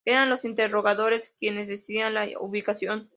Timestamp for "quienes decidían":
1.39-2.15